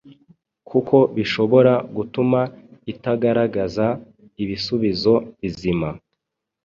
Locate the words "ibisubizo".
4.43-5.13